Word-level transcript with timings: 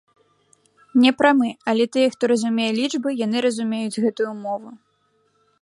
Не 1.03 1.11
прамы, 1.19 1.49
але 1.73 1.83
тыя, 1.97 2.07
хто 2.17 2.23
разумее 2.33 2.71
лічбы, 2.81 3.09
яны 3.25 3.37
разумеюць 3.51 4.01
гэтую 4.07 4.31
мову. 4.45 4.69